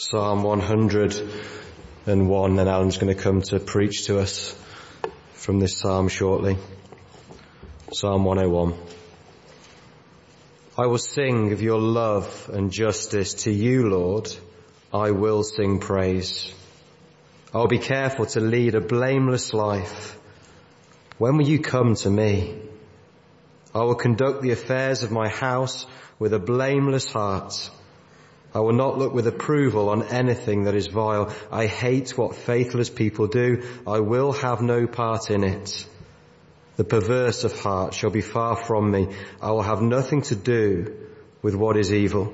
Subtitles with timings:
[0.00, 1.28] Psalm 101
[2.06, 4.56] and Alan's going to come to preach to us
[5.32, 6.56] from this psalm shortly.
[7.92, 8.74] Psalm 101.
[10.78, 14.32] I will sing of your love and justice to you, Lord.
[14.94, 16.52] I will sing praise.
[17.52, 20.16] I will be careful to lead a blameless life.
[21.18, 22.56] When will you come to me?
[23.74, 25.86] I will conduct the affairs of my house
[26.20, 27.68] with a blameless heart.
[28.54, 31.34] I will not look with approval on anything that is vile.
[31.52, 33.62] I hate what faithless people do.
[33.86, 35.86] I will have no part in it.
[36.76, 39.08] The perverse of heart shall be far from me.
[39.42, 40.96] I will have nothing to do
[41.42, 42.32] with what is evil.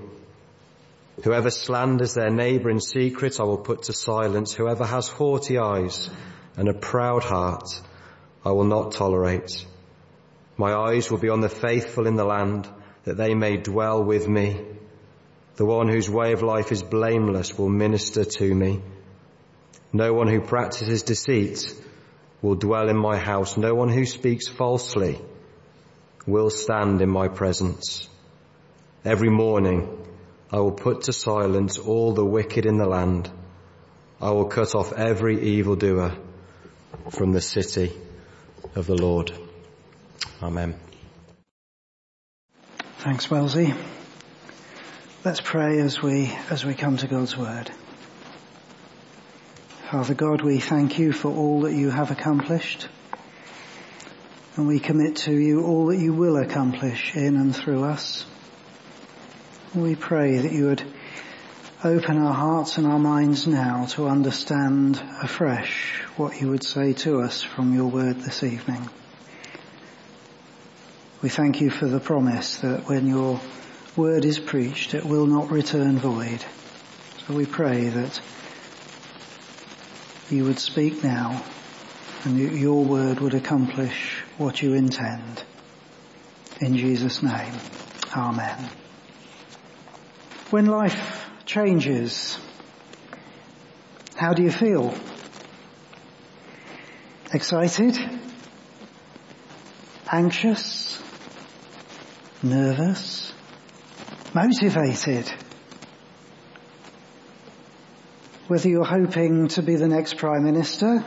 [1.22, 4.52] Whoever slanders their neighbor in secret, I will put to silence.
[4.52, 6.10] Whoever has haughty eyes
[6.56, 7.69] and a proud heart,
[8.44, 9.64] I will not tolerate.
[10.56, 12.69] My eyes will be on the faithful in the land,
[13.05, 14.60] that they may dwell with me.
[15.56, 18.82] The one whose way of life is blameless will minister to me.
[19.92, 21.72] No one who practices deceit
[22.42, 23.56] will dwell in my house.
[23.56, 25.20] No one who speaks falsely
[26.27, 28.08] will stand in my presence.
[29.05, 30.05] Every morning
[30.50, 33.30] I will put to silence all the wicked in the land.
[34.20, 36.16] I will cut off every evildoer
[37.10, 37.92] from the city
[38.75, 39.30] of the Lord.
[40.42, 40.75] Amen.
[42.98, 43.75] Thanks, Wellesley.
[45.25, 47.70] Let's pray as we, as we come to God's word.
[49.91, 52.89] Father God, we thank you for all that you have accomplished.
[54.56, 58.27] And we commit to you all that you will accomplish in and through us.
[59.75, 60.83] We pray that you would
[61.83, 67.22] open our hearts and our minds now to understand afresh what you would say to
[67.22, 68.91] us from your word this evening.
[71.22, 73.41] We thank you for the promise that when your
[73.97, 76.45] word is preached, it will not return void.
[77.27, 78.20] So we pray that
[80.31, 81.45] you would speak now
[82.25, 85.45] and your word would accomplish what you intend.
[86.60, 87.53] In Jesus' name,
[88.16, 88.71] Amen.
[90.50, 92.38] When life changes,
[94.16, 94.94] how do you feel?
[97.33, 97.99] Excited?
[100.10, 101.03] Anxious?
[102.43, 103.34] Nervous?
[104.34, 105.33] Motivated.
[108.49, 111.05] Whether you're hoping to be the next Prime Minister,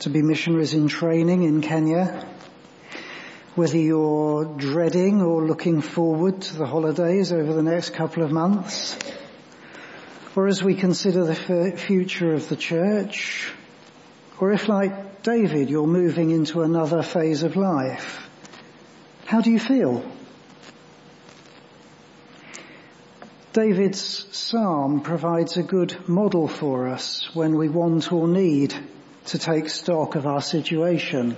[0.00, 2.24] to be missionaries in training in Kenya,
[3.56, 8.96] whether you're dreading or looking forward to the holidays over the next couple of months,
[10.36, 13.52] or as we consider the future of the church,
[14.38, 18.30] or if like David you're moving into another phase of life,
[19.26, 20.04] how do you feel?
[23.52, 28.72] David's psalm provides a good model for us when we want or need
[29.26, 31.36] to take stock of our situation,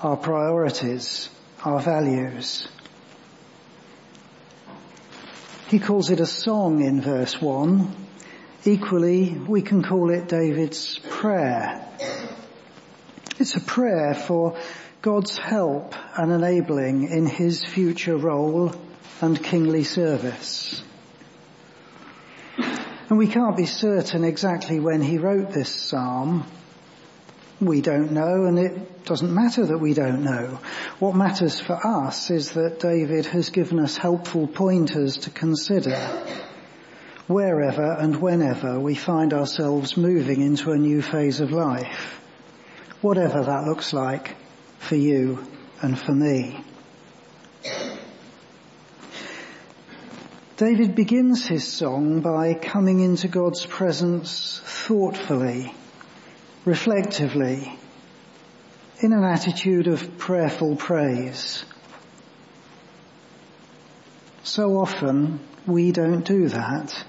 [0.00, 1.28] our priorities,
[1.62, 2.66] our values.
[5.68, 7.94] He calls it a song in verse 1.
[8.64, 11.86] Equally, we can call it David's prayer.
[13.38, 14.56] It's a prayer for
[15.02, 18.74] God's help and enabling in his future role
[19.20, 20.82] and kingly service.
[23.14, 26.44] And we can't be certain exactly when he wrote this psalm.
[27.60, 30.58] We don't know and it doesn't matter that we don't know.
[30.98, 35.96] What matters for us is that David has given us helpful pointers to consider
[37.28, 42.20] wherever and whenever we find ourselves moving into a new phase of life.
[43.00, 44.34] Whatever that looks like
[44.80, 45.46] for you
[45.80, 46.64] and for me.
[50.56, 55.74] David begins his song by coming into God's presence thoughtfully,
[56.64, 57.76] reflectively,
[59.00, 61.64] in an attitude of prayerful praise.
[64.44, 67.04] So often we don't do that.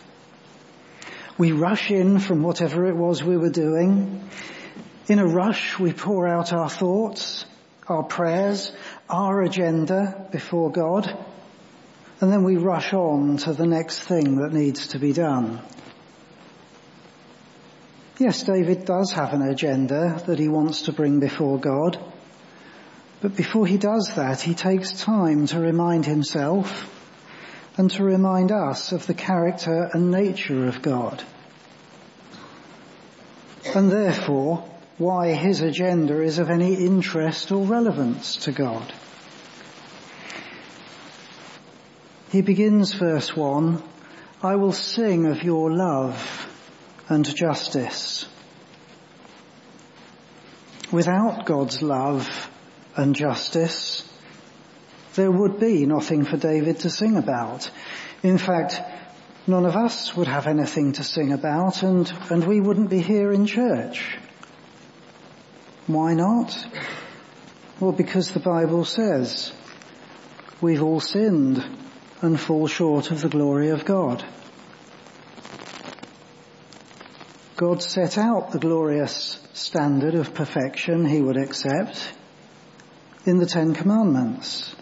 [1.37, 4.27] We rush in from whatever it was we were doing.
[5.07, 7.45] In a rush we pour out our thoughts,
[7.87, 8.71] our prayers,
[9.07, 11.15] our agenda before God
[12.21, 15.61] and then we rush on to the next thing that needs to be done.
[18.17, 21.99] Yes, David does have an agenda that he wants to bring before God,
[23.21, 26.91] but before he does that, he takes time to remind himself
[27.77, 31.21] and to remind us of the character and nature of God.
[33.73, 34.63] And therefore,
[34.97, 38.93] why his agenda is of any interest or relevance to God.
[42.35, 43.81] He begins verse 1,
[44.43, 46.53] I will sing of your love
[47.07, 48.25] and justice.
[50.91, 52.51] Without God's love
[52.97, 54.03] and justice,
[55.13, 57.71] there would be nothing for David to sing about.
[58.21, 58.81] In fact,
[59.47, 63.31] none of us would have anything to sing about and, and we wouldn't be here
[63.31, 64.17] in church.
[65.87, 66.53] Why not?
[67.79, 69.53] Well, because the Bible says
[70.59, 71.63] we've all sinned
[72.25, 74.25] and fall short of the glory of God.
[77.55, 82.13] God set out the glorious standard of perfection he would accept
[83.25, 84.75] in the Ten Commandments.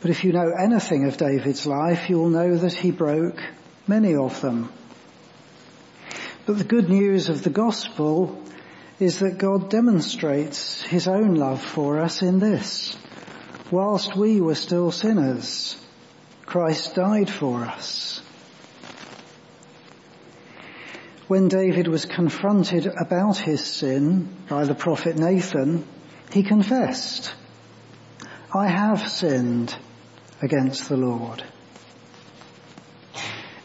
[0.00, 3.40] But if you know anything of David's life, you'll know that he broke
[3.86, 4.72] many of them.
[6.46, 8.42] But the good news of the gospel
[9.00, 12.96] is that God demonstrates his own love for us in this.
[13.72, 15.82] Whilst we were still sinners,
[16.44, 18.20] Christ died for us.
[21.26, 25.86] When David was confronted about his sin by the prophet Nathan,
[26.30, 27.32] he confessed,
[28.54, 29.74] I have sinned
[30.42, 31.42] against the Lord.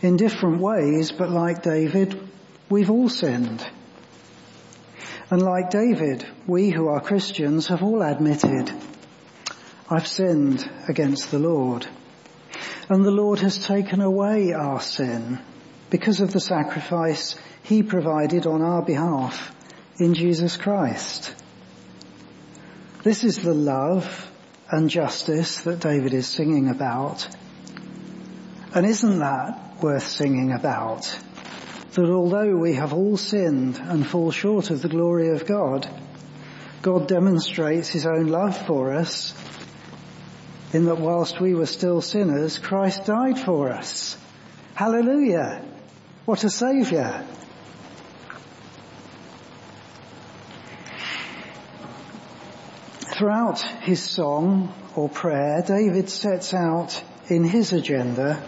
[0.02, 2.18] In different ways, but like David,
[2.70, 3.68] we've all sinned.
[5.30, 8.72] And like David, we who are Christians have all admitted,
[9.90, 11.88] I've sinned against the Lord.
[12.90, 15.40] And the Lord has taken away our sin
[15.90, 19.56] because of the sacrifice he provided on our behalf
[19.98, 21.34] in Jesus Christ.
[23.04, 24.30] This is the love
[24.70, 27.26] and justice that David is singing about.
[28.74, 31.18] And isn't that worth singing about?
[31.94, 35.90] That although we have all sinned and fall short of the glory of God,
[36.82, 39.34] God demonstrates his own love for us
[40.74, 44.18] in that whilst we were still sinners, Christ died for us.
[44.76, 45.64] Hallelujah.
[46.26, 47.24] What a saviour.
[53.18, 58.44] Throughout his song or prayer, David sets out in his agenda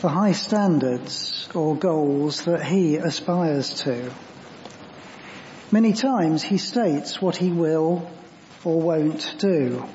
[0.00, 4.10] the high standards or goals that he aspires to.
[5.70, 8.10] Many times he states what he will
[8.64, 9.86] or won't do.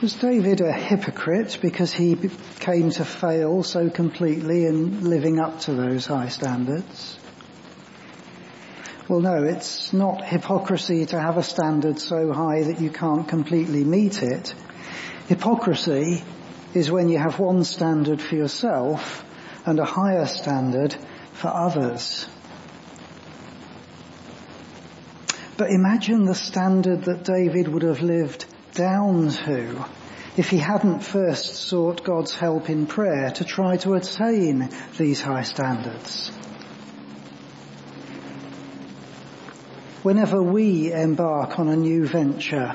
[0.00, 2.16] Was David a hypocrite because he
[2.60, 7.18] came to fail so completely in living up to those high standards?
[9.08, 13.82] Well, no, it's not hypocrisy to have a standard so high that you can't completely
[13.82, 14.54] meet it.
[15.26, 16.22] Hypocrisy
[16.74, 19.24] is when you have one standard for yourself
[19.66, 20.94] and a higher standard
[21.32, 22.28] for others.
[25.56, 28.46] But imagine the standard that David would have lived
[28.78, 29.84] down to
[30.38, 35.42] if he hadn't first sought God's help in prayer to try to attain these high
[35.42, 36.30] standards.
[40.08, 42.74] whenever we embark on a new venture,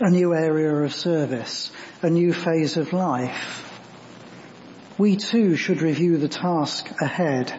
[0.00, 1.70] a new area of service,
[2.00, 3.60] a new phase of life,
[4.96, 7.52] we too should review the task ahead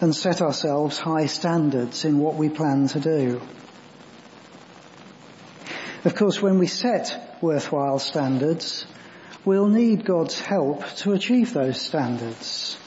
[0.00, 3.40] and set ourselves high standards in what we plan to do.
[6.04, 8.86] Of course, when we set worthwhile standards,
[9.44, 12.78] we'll need God's help to achieve those standards.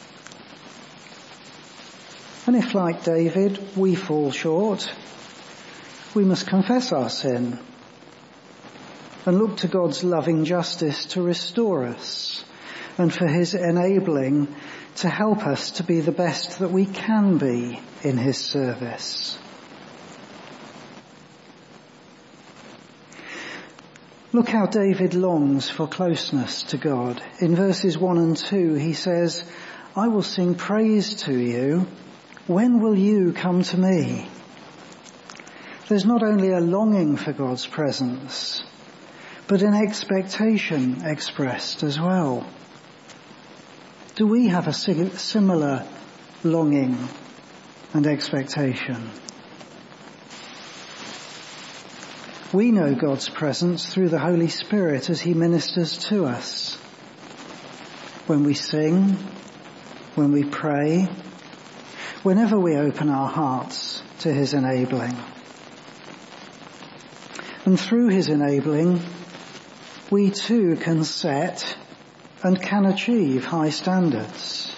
[2.48, 4.92] And if like David we fall short,
[6.16, 7.60] we must confess our sin
[9.26, 12.44] and look to God's loving justice to restore us
[12.98, 14.54] and for his enabling
[14.98, 19.38] to help us to be the best that we can be in his service.
[24.34, 27.22] Look how David longs for closeness to God.
[27.40, 29.44] In verses 1 and 2 he says,
[29.94, 31.86] I will sing praise to you
[32.48, 34.30] when will you come to me?
[35.90, 38.64] There's not only a longing for God's presence,
[39.48, 42.50] but an expectation expressed as well.
[44.16, 45.86] Do we have a similar
[46.46, 46.98] longing
[47.94, 49.10] and expectation?
[52.54, 56.76] We know God's presence through the Holy Spirit as He ministers to us.
[58.28, 59.16] When we sing,
[60.16, 61.08] when we pray,
[62.24, 65.16] whenever we open our hearts to His enabling.
[67.64, 69.00] And through His enabling,
[70.10, 71.78] we too can set
[72.44, 74.76] and can achieve high standards.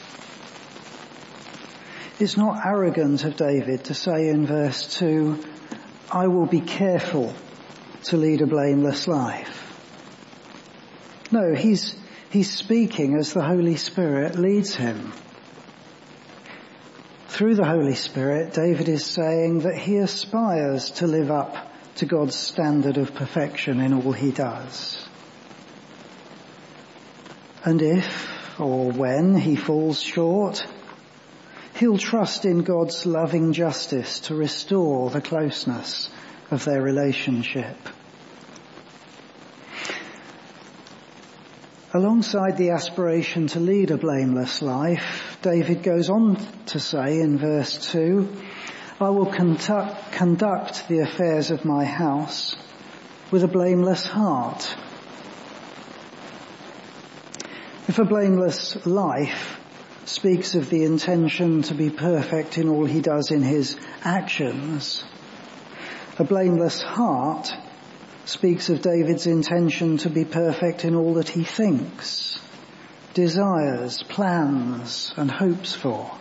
[2.20, 5.44] It's not arrogant of David to say in verse 2,
[6.12, 7.34] I will be careful
[8.04, 9.60] to lead a blameless life.
[11.32, 11.96] No, he's,
[12.30, 15.14] he's speaking as the Holy Spirit leads him.
[17.30, 22.36] Through the Holy Spirit, David is saying that he aspires to live up to God's
[22.36, 25.08] standard of perfection in all he does.
[27.64, 30.66] And if or when he falls short,
[31.80, 36.10] he'll trust in God's loving justice to restore the closeness
[36.54, 37.76] of their relationship.
[41.94, 47.92] Alongside the aspiration to lead a blameless life, David goes on to say in verse
[47.92, 48.36] 2,
[49.00, 52.56] I will conduct, conduct the affairs of my house
[53.30, 54.76] with a blameless heart.
[57.88, 59.60] If a blameless life
[60.06, 65.04] speaks of the intention to be perfect in all he does in his actions,
[66.20, 67.52] a blameless heart
[68.26, 72.40] speaks of David's intention to be perfect in all that he thinks,
[73.14, 76.12] desires, plans, and hopes for.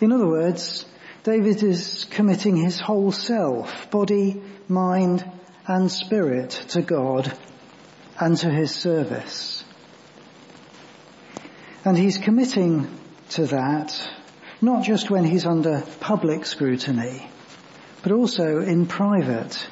[0.00, 0.86] In other words,
[1.24, 5.24] David is committing his whole self, body, mind,
[5.66, 7.36] and spirit to God
[8.18, 9.64] and to his service.
[11.84, 12.88] And he's committing
[13.30, 14.10] to that
[14.60, 17.28] not just when he's under public scrutiny,
[18.02, 19.66] but also in private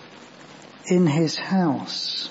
[0.87, 2.31] in his house.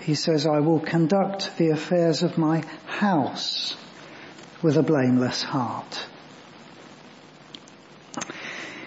[0.00, 3.76] He says, I will conduct the affairs of my house
[4.62, 6.06] with a blameless heart.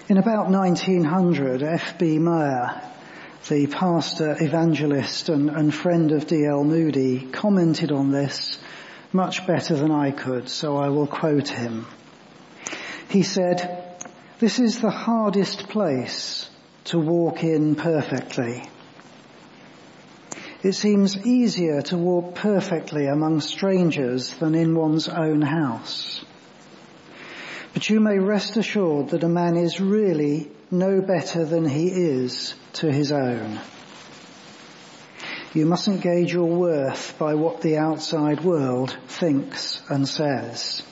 [0.08, 2.20] In about 1900, F.B.
[2.20, 2.82] Meyer,
[3.48, 6.64] the pastor, evangelist and, and friend of D.L.
[6.64, 8.60] Moody, commented on this
[9.12, 11.88] much better than I could, so I will quote him.
[13.10, 13.98] He said,
[14.39, 16.50] this is the hardest place
[16.86, 18.63] to walk in perfectly.
[20.62, 26.25] It seems easier to walk perfectly among strangers than in one's own house.
[27.74, 32.56] But you may rest assured that a man is really no better than he is
[32.74, 33.60] to his own.
[35.54, 40.84] You mustn't gauge your worth by what the outside world thinks and says.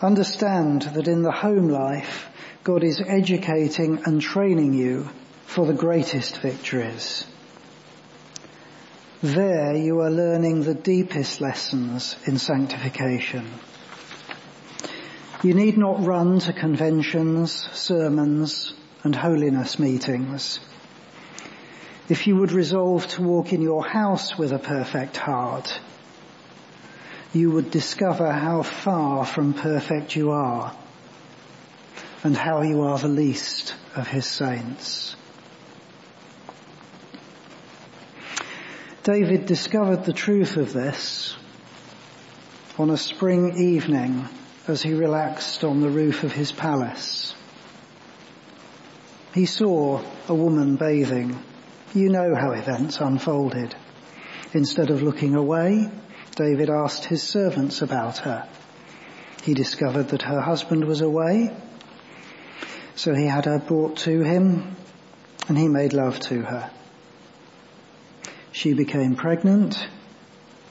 [0.00, 2.28] Understand that in the home life,
[2.62, 5.08] God is educating and training you
[5.46, 7.24] for the greatest victories.
[9.22, 13.50] There you are learning the deepest lessons in sanctification.
[15.42, 20.60] You need not run to conventions, sermons and holiness meetings.
[22.08, 25.80] If you would resolve to walk in your house with a perfect heart,
[27.32, 30.74] you would discover how far from perfect you are
[32.24, 35.14] and how you are the least of his saints.
[39.04, 41.36] David discovered the truth of this
[42.78, 44.28] on a spring evening
[44.66, 47.34] as he relaxed on the roof of his palace.
[49.34, 51.38] He saw a woman bathing.
[51.94, 53.74] You know how events unfolded.
[54.52, 55.90] Instead of looking away,
[56.38, 58.48] David asked his servants about her.
[59.42, 61.52] He discovered that her husband was away
[62.98, 64.76] so he had her brought to him
[65.48, 66.70] and he made love to her.
[68.50, 69.78] She became pregnant.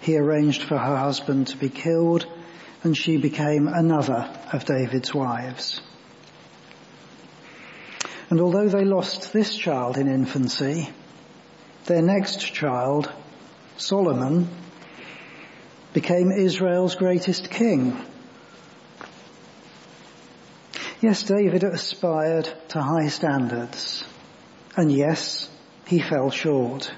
[0.02, 2.26] He arranged for her husband to be killed
[2.84, 5.82] and she became another of David's wives.
[8.30, 10.90] And although they lost this child in infancy,
[11.86, 13.12] their next child,
[13.78, 14.50] Solomon,
[15.98, 17.98] became Israel's greatest king
[21.00, 24.04] Yes, David aspired to high standards.
[24.76, 25.48] And yes,
[25.86, 26.92] he fell short.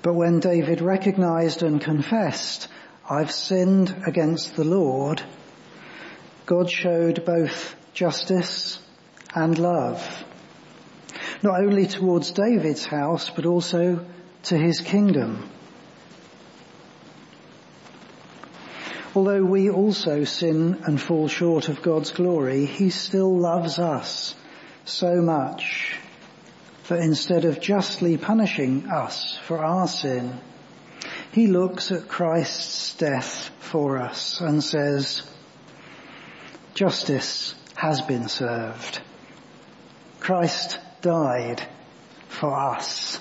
[0.00, 2.68] But when David recognized and confessed,
[3.08, 5.22] I've sinned against the Lord,
[6.46, 8.78] God showed both justice
[9.34, 10.24] and love.
[11.42, 14.06] Not only towards David's house, but also
[14.44, 15.50] to his kingdom.
[19.14, 24.34] Although we also sin and fall short of God's glory, He still loves us
[24.84, 25.96] so much
[26.88, 30.40] that instead of justly punishing us for our sin,
[31.32, 35.22] He looks at Christ's death for us and says,
[36.74, 39.00] justice has been served.
[40.20, 41.62] Christ died
[42.28, 43.20] for us.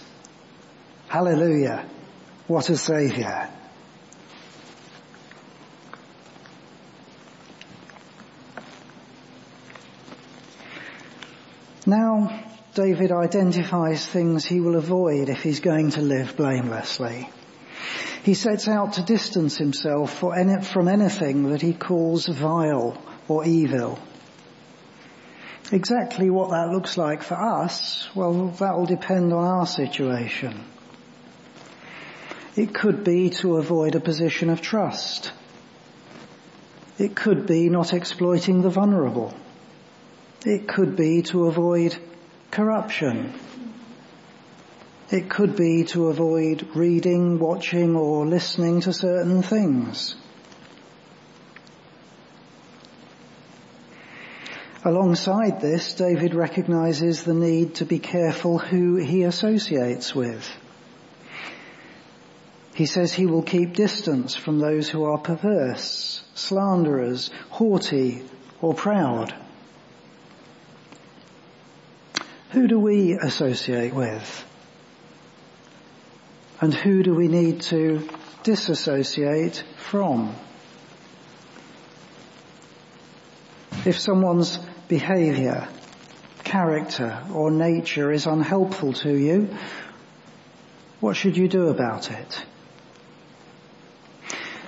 [1.08, 1.86] Hallelujah.
[2.48, 3.50] What a saviour.
[12.12, 17.30] Now, David identifies things he will avoid if he's going to live blamelessly.
[18.24, 23.98] He sets out to distance himself from anything that he calls vile or evil.
[25.72, 30.66] Exactly what that looks like for us, well, that will depend on our situation.
[32.58, 35.32] It could be to avoid a position of trust.
[37.00, 39.34] It could be not exploiting the vulnerable.
[40.46, 41.96] It could be to avoid
[42.50, 43.34] corruption.
[45.12, 50.16] It could be to avoid reading, watching or listening to certain things.
[54.84, 60.50] Alongside this, David recognizes the need to be careful who he associates with.
[62.74, 68.24] He says he will keep distance from those who are perverse, slanderers, haughty,
[68.60, 69.36] or proud.
[72.52, 74.46] Who do we associate with?
[76.60, 78.08] And who do we need to
[78.44, 80.36] disassociate from?
[83.86, 85.68] If someone's behavior,
[86.44, 89.56] character or nature is unhelpful to you,
[91.00, 92.46] what should you do about it?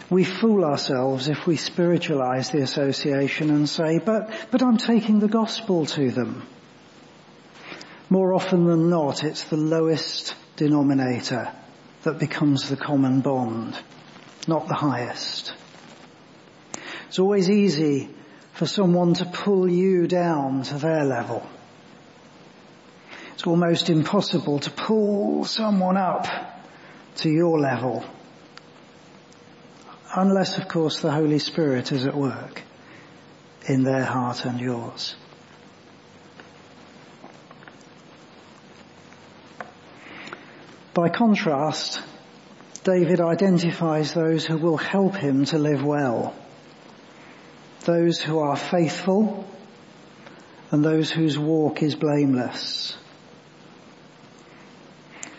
[0.09, 5.27] We fool ourselves if we spiritualize the association and say, but, but I'm taking the
[5.27, 6.47] gospel to them.
[8.13, 11.51] More often than not, it's the lowest denominator
[12.03, 13.75] that becomes the common bond,
[14.47, 15.51] not the highest.
[17.07, 18.13] It's always easy
[18.51, 21.41] for someone to pull you down to their level.
[23.33, 26.27] It's almost impossible to pull someone up
[27.15, 28.05] to your level.
[30.15, 32.61] Unless, of course, the Holy Spirit is at work
[33.67, 35.15] in their heart and yours.
[40.93, 42.01] By contrast,
[42.83, 46.35] David identifies those who will help him to live well.
[47.85, 49.47] Those who are faithful
[50.69, 52.95] and those whose walk is blameless.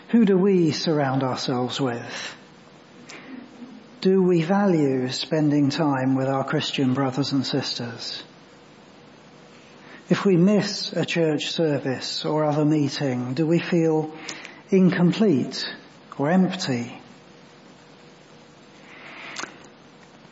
[0.09, 2.35] Who do we surround ourselves with?
[4.01, 8.23] Do we value spending time with our Christian brothers and sisters?
[10.09, 14.13] If we miss a church service or other meeting, do we feel
[14.75, 15.73] incomplete
[16.17, 17.01] or empty.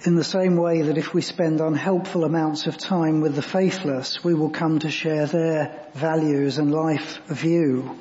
[0.05, 4.21] In the same way that if we spend unhelpful amounts of time with the faithless,
[4.21, 7.97] we will come to share their values and life view.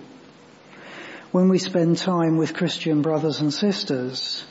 [1.30, 4.44] When we spend time with Christian brothers and sisters,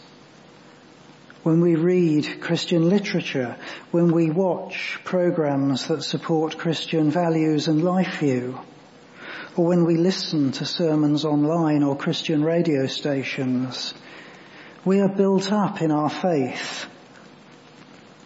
[1.43, 3.58] when we read Christian literature,
[3.91, 8.62] when we watch programs that support Christian values and life view,
[9.57, 13.93] or when we listen to sermons online or Christian radio stations,
[14.85, 16.85] we are built up in our faith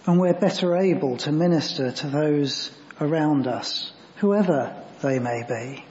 [0.05, 5.85] and we're better able to minister to those around us, whoever they may be.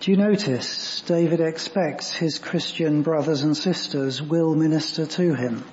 [0.00, 5.64] Do you notice David expects his Christian brothers and sisters will minister to him?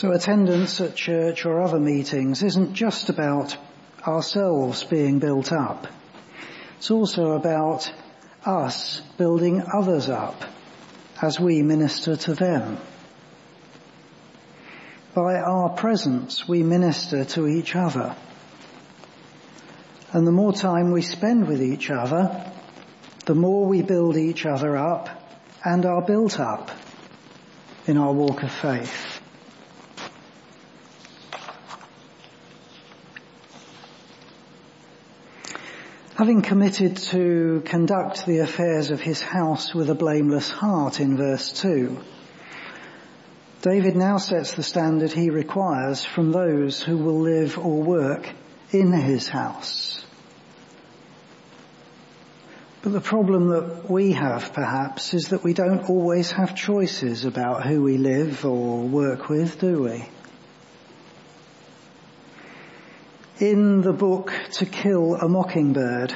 [0.00, 3.54] So attendance at church or other meetings isn't just about
[4.08, 5.88] ourselves being built up.
[6.78, 7.92] It's also about
[8.42, 10.42] us building others up
[11.20, 12.78] as we minister to them.
[15.12, 18.16] By our presence, we minister to each other.
[20.14, 22.50] And the more time we spend with each other,
[23.26, 25.10] the more we build each other up
[25.62, 26.70] and are built up
[27.86, 29.19] in our walk of faith.
[36.20, 41.50] Having committed to conduct the affairs of his house with a blameless heart in verse
[41.62, 41.96] 2,
[43.62, 48.28] David now sets the standard he requires from those who will live or work
[48.70, 50.04] in his house.
[52.82, 57.64] But the problem that we have perhaps is that we don't always have choices about
[57.64, 60.04] who we live or work with, do we?
[63.40, 66.14] In the book To Kill a Mockingbird,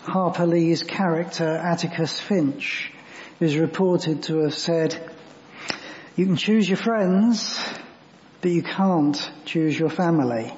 [0.00, 2.90] Harper Lee's character Atticus Finch
[3.38, 4.98] is reported to have said,
[6.16, 7.60] you can choose your friends,
[8.40, 10.56] but you can't choose your family.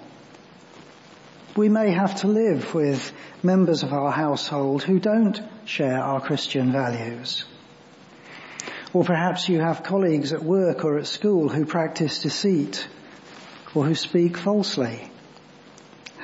[1.57, 6.71] We may have to live with members of our household who don't share our Christian
[6.71, 7.45] values.
[8.93, 12.87] Or perhaps you have colleagues at work or at school who practice deceit
[13.75, 15.11] or who speak falsely.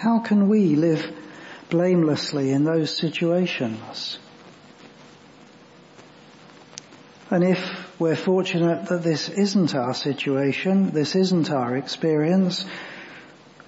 [0.02, 1.12] How can we live
[1.70, 4.18] blamelessly in those situations?
[7.30, 12.66] And if we're fortunate that this isn't our situation, this isn't our experience,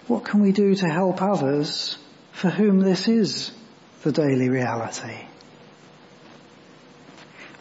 [0.08, 1.98] what can we do to help others
[2.32, 3.52] for whom this is
[4.02, 5.26] the daily reality?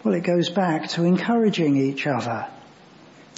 [0.04, 2.48] Well, it goes back to encouraging each other,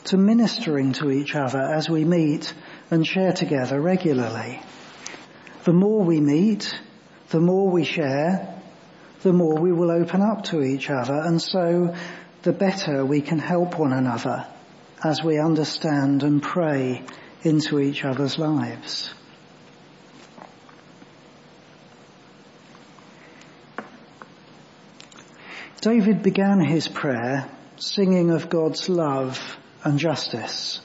[0.06, 2.54] to ministering to each other as we meet
[2.90, 4.62] and share together regularly.
[5.66, 6.72] The more we meet,
[7.30, 8.62] the more we share,
[9.24, 11.96] the more we will open up to each other and so
[12.44, 14.46] the better we can help one another
[15.04, 17.04] as we understand and pray
[17.42, 19.12] into each other's lives.
[25.82, 30.80] David began his prayer singing of God's love and justice.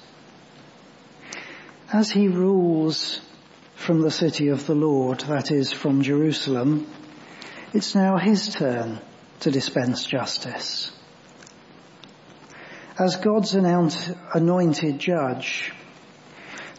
[1.92, 3.20] As he rules
[3.80, 6.86] from the city of the Lord, that is from Jerusalem,
[7.72, 9.00] it's now his turn
[9.40, 10.92] to dispense justice
[13.00, 15.72] as God's anointed judge,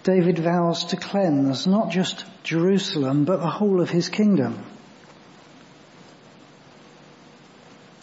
[0.04, 4.64] David vows to cleanse not just Jerusalem, but the whole of his kingdom.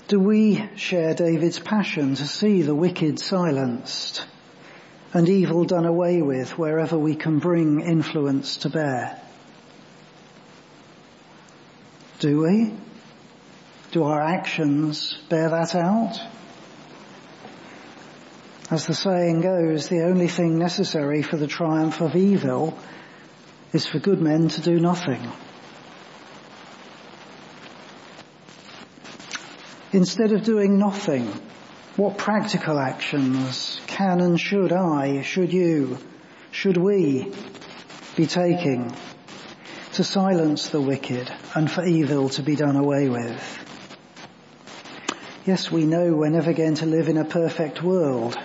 [0.08, 4.26] Do we share David's passion to see the wicked silenced
[5.14, 9.20] and evil done away with wherever we can bring influence to bear?
[12.20, 12.74] Do we?
[13.92, 16.20] Do our actions bear that out?
[18.70, 22.78] As the saying goes, the only thing necessary for the triumph of evil
[23.72, 25.26] is for good men to do nothing.
[29.92, 31.32] Instead of doing nothing,
[31.98, 35.98] what practical actions can and should I, should you,
[36.52, 37.32] should we
[38.14, 38.94] be taking
[39.94, 43.64] to silence the wicked and for evil to be done away with?
[45.44, 48.38] Yes, we know we're never going to live in a perfect world.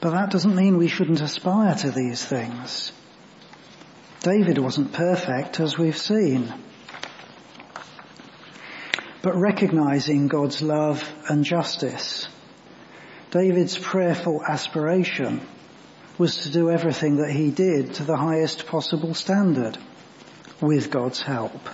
[0.00, 2.92] But that doesn't mean we shouldn't aspire to these things.
[4.20, 6.50] David wasn't perfect, as we've seen.
[9.20, 12.26] But recognizing God's love and justice,
[13.30, 15.40] David's prayerful aspiration
[16.16, 19.76] was to do everything that he did to the highest possible standard
[20.60, 21.68] with God's help.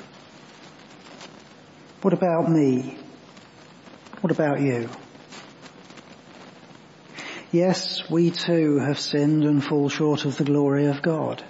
[2.02, 2.98] What about me?
[4.20, 4.90] What about you?
[7.52, 11.44] Yes, we too have sinned and fall short of the glory of God.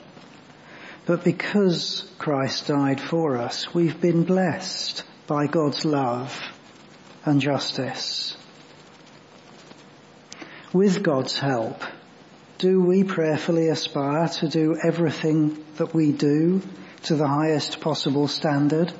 [1.06, 6.38] But because Christ died for us, we've been blessed by God's love
[7.24, 8.36] and justice.
[10.74, 11.82] With God's help,
[12.58, 16.60] do we prayerfully aspire to do everything that we do
[17.04, 18.92] to the highest possible standard?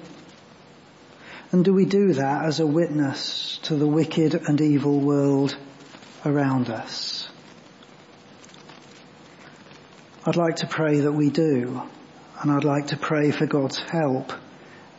[1.53, 5.57] And do we do that as a witness to the wicked and evil world
[6.25, 7.29] around us.
[10.25, 11.83] I'd like to pray that we do,
[12.41, 14.33] and I'd like to pray for God's help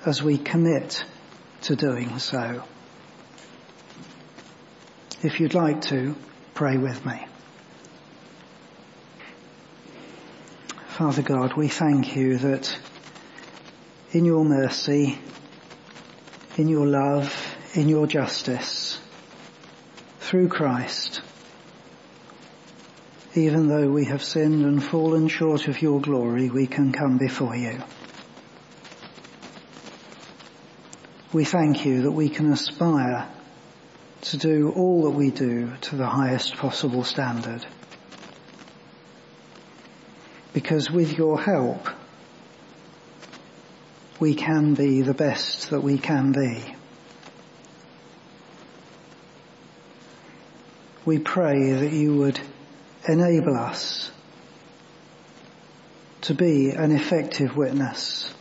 [0.06, 1.04] as we commit
[1.64, 2.64] to doing so.
[5.24, 6.16] If you'd like to,
[6.56, 7.28] pray with me.
[10.88, 12.80] Father God, we thank you that
[14.14, 15.20] in your mercy,
[16.56, 19.02] in your love, in your justice,
[20.22, 21.22] through Christ,
[23.36, 27.58] even though we have sinned and fallen short of your glory, we can come before
[27.58, 27.84] you.
[31.34, 33.28] We thank you that we can aspire
[34.26, 37.66] to do all that we do to the highest possible standard.
[40.54, 41.88] Because with your help,
[44.20, 46.76] we can be the best that we can be.
[51.06, 52.40] we pray that you would
[53.08, 54.12] enable us
[56.22, 58.34] to be an effective witness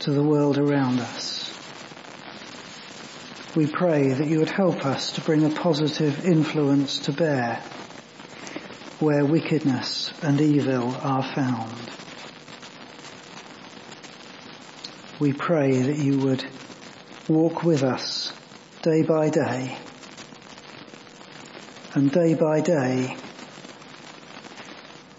[0.00, 1.31] to the world around us.
[3.54, 7.62] We pray that you would help us to bring a positive influence to bear
[8.98, 11.90] where wickedness and evil are found.
[15.20, 16.42] We pray that you would
[17.28, 18.32] walk with us
[18.80, 19.76] day by day
[21.92, 23.18] and day by day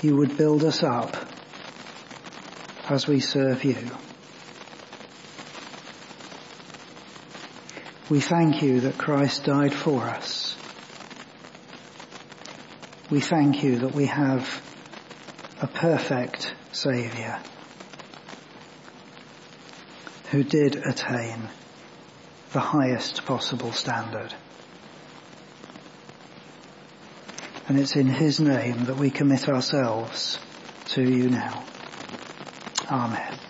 [0.01, 1.15] you would build us up
[2.89, 3.91] as we serve you.
[8.13, 10.55] We thank you that Christ died for us.
[13.09, 14.61] We thank you that we have
[15.59, 17.39] a perfect Saviour.
[20.29, 21.49] who did attain
[22.51, 24.31] the highest possible standard.
[27.67, 30.37] And it's in his name that we commit ourselves
[30.89, 31.63] to you now.
[32.91, 33.42] Amen.